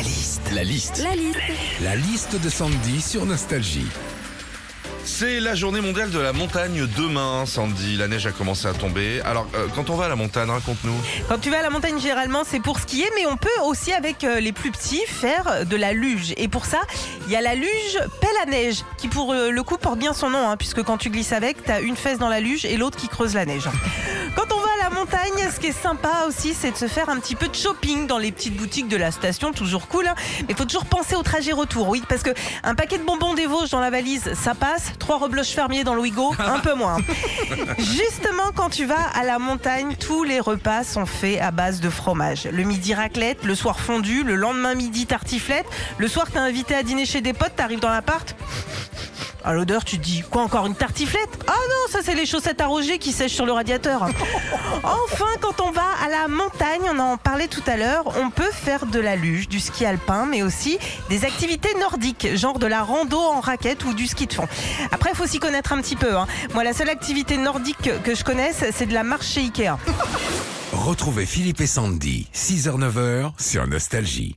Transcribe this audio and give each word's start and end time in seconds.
La 0.00 0.06
liste. 0.06 0.50
La 0.54 0.64
liste. 0.64 1.02
La 1.04 1.14
liste. 1.14 1.38
La 1.82 1.94
liste 1.94 2.40
de 2.40 2.48
Sandy 2.48 3.02
sur 3.02 3.26
Nostalgie. 3.26 3.86
C'est 5.04 5.40
la 5.40 5.54
journée 5.54 5.82
mondiale 5.82 6.10
de 6.10 6.18
la 6.18 6.32
montagne 6.32 6.86
demain, 6.96 7.44
Sandy. 7.44 7.98
La 7.98 8.08
neige 8.08 8.26
a 8.26 8.32
commencé 8.32 8.66
à 8.66 8.72
tomber. 8.72 9.20
Alors, 9.26 9.46
euh, 9.54 9.66
quand 9.74 9.90
on 9.90 9.96
va 9.96 10.06
à 10.06 10.08
la 10.08 10.16
montagne, 10.16 10.48
raconte-nous. 10.48 10.94
Quand 11.28 11.38
tu 11.38 11.50
vas 11.50 11.58
à 11.58 11.62
la 11.62 11.68
montagne, 11.68 12.00
généralement, 12.00 12.44
c'est 12.46 12.60
pour 12.60 12.78
skier, 12.78 13.04
mais 13.14 13.26
on 13.26 13.36
peut 13.36 13.48
aussi, 13.66 13.92
avec 13.92 14.24
euh, 14.24 14.40
les 14.40 14.52
plus 14.52 14.70
petits, 14.70 15.02
faire 15.06 15.66
de 15.66 15.76
la 15.76 15.92
luge. 15.92 16.32
Et 16.38 16.48
pour 16.48 16.64
ça, 16.64 16.80
il 17.26 17.32
y 17.32 17.36
a 17.36 17.42
la 17.42 17.54
luge 17.54 17.98
pelle 18.22 18.30
à 18.42 18.46
neige, 18.46 18.84
qui 18.96 19.08
pour 19.08 19.34
euh, 19.34 19.50
le 19.50 19.62
coup 19.62 19.76
porte 19.76 19.98
bien 19.98 20.14
son 20.14 20.30
nom, 20.30 20.48
hein, 20.48 20.56
puisque 20.56 20.82
quand 20.82 20.96
tu 20.96 21.10
glisses 21.10 21.32
avec, 21.32 21.62
tu 21.62 21.70
as 21.70 21.80
une 21.80 21.96
fesse 21.96 22.18
dans 22.18 22.30
la 22.30 22.40
luge 22.40 22.64
et 22.64 22.78
l'autre 22.78 22.96
qui 22.96 23.08
creuse 23.08 23.34
la 23.34 23.44
neige. 23.44 23.68
Quand 24.34 24.46
on 24.54 24.59
la 24.90 24.96
montagne, 24.98 25.50
ce 25.54 25.60
qui 25.60 25.68
est 25.68 25.82
sympa 25.82 26.24
aussi, 26.26 26.54
c'est 26.54 26.72
de 26.72 26.76
se 26.76 26.86
faire 26.88 27.08
un 27.08 27.18
petit 27.20 27.34
peu 27.34 27.48
de 27.48 27.54
shopping 27.54 28.06
dans 28.06 28.18
les 28.18 28.32
petites 28.32 28.56
boutiques 28.56 28.88
de 28.88 28.96
la 28.96 29.10
station, 29.10 29.52
toujours 29.52 29.88
cool. 29.88 30.06
hein. 30.06 30.14
Mais 30.40 30.46
il 30.50 30.56
faut 30.56 30.64
toujours 30.64 30.84
penser 30.86 31.14
au 31.16 31.22
trajet 31.22 31.52
retour, 31.52 31.88
oui, 31.88 32.02
parce 32.08 32.22
que 32.22 32.30
un 32.64 32.74
paquet 32.74 32.98
de 32.98 33.04
bonbons 33.04 33.34
des 33.34 33.46
Vosges 33.46 33.70
dans 33.70 33.80
la 33.80 33.90
valise, 33.90 34.32
ça 34.34 34.54
passe. 34.54 34.92
Trois 34.98 35.18
rebloches 35.18 35.50
fermiers 35.50 35.84
dans 35.84 35.94
le 35.94 36.00
Ouigo, 36.00 36.34
un 36.38 36.58
peu 36.58 36.74
moins. 36.74 36.98
Justement, 37.78 38.50
quand 38.54 38.70
tu 38.70 38.84
vas 38.84 39.02
à 39.14 39.24
la 39.24 39.38
montagne, 39.38 39.96
tous 39.96 40.24
les 40.24 40.40
repas 40.40 40.84
sont 40.84 41.06
faits 41.06 41.40
à 41.40 41.50
base 41.50 41.80
de 41.80 41.90
fromage. 41.90 42.44
Le 42.50 42.62
midi 42.64 42.94
raclette, 42.94 43.44
le 43.44 43.54
soir 43.54 43.80
fondu, 43.80 44.22
le 44.24 44.34
lendemain 44.34 44.74
midi 44.74 45.06
tartiflette. 45.06 45.66
Le 45.98 46.08
soir, 46.08 46.30
t'es 46.30 46.38
invité 46.38 46.74
à 46.74 46.82
dîner 46.82 47.06
chez 47.06 47.20
des 47.20 47.32
potes, 47.32 47.54
t'arrives 47.56 47.80
dans 47.80 47.90
l'appart. 47.90 48.34
À 49.44 49.52
l'odeur, 49.54 49.84
tu 49.84 49.98
te 49.98 50.04
dis 50.04 50.22
quoi 50.28 50.42
encore 50.42 50.66
une 50.66 50.74
tartiflette? 50.74 51.44
Ah 51.46 51.52
non, 51.52 51.90
ça 51.92 52.00
c'est 52.04 52.14
les 52.14 52.26
chaussettes 52.26 52.60
à 52.60 52.66
Roger 52.66 52.98
qui 52.98 53.10
sèchent 53.12 53.32
sur 53.34 53.46
le 53.46 53.52
radiateur. 53.52 54.06
Enfin, 54.82 55.26
quand 55.40 55.60
on 55.60 55.70
va 55.72 55.84
à 56.04 56.08
la 56.08 56.26
montagne, 56.28 56.80
on 56.90 56.98
en 56.98 57.16
parlait 57.18 57.48
tout 57.48 57.62
à 57.66 57.76
l'heure, 57.76 58.04
on 58.18 58.30
peut 58.30 58.50
faire 58.52 58.86
de 58.86 58.98
la 58.98 59.14
luge, 59.16 59.48
du 59.48 59.60
ski 59.60 59.84
alpin, 59.84 60.24
mais 60.26 60.42
aussi 60.42 60.78
des 61.10 61.24
activités 61.24 61.68
nordiques, 61.78 62.34
genre 62.36 62.58
de 62.58 62.66
la 62.66 62.82
rando 62.82 63.18
en 63.18 63.40
raquette 63.40 63.84
ou 63.84 63.92
du 63.92 64.06
ski 64.06 64.26
de 64.26 64.32
fond. 64.32 64.48
Après, 64.90 65.10
il 65.12 65.16
faut 65.16 65.26
s'y 65.26 65.38
connaître 65.38 65.72
un 65.74 65.80
petit 65.82 65.96
peu. 65.96 66.16
hein. 66.16 66.26
Moi, 66.54 66.64
la 66.64 66.72
seule 66.72 66.88
activité 66.88 67.36
nordique 67.36 67.78
que- 67.82 67.98
que 67.98 68.14
je 68.14 68.24
connaisse, 68.24 68.64
c'est 68.74 68.86
de 68.86 68.94
la 68.94 69.02
marche 69.04 69.26
chez 69.26 69.40
Ikea. 69.42 69.76
Retrouvez 70.72 71.26
Philippe 71.26 71.60
et 71.60 71.66
Sandy, 71.66 72.28
6h-9h 72.32 73.32
sur 73.38 73.66
Nostalgie. 73.66 74.36